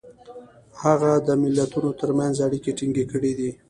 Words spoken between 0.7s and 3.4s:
هغه د ملتونو ترمنځ اړیکې ټینګ کړي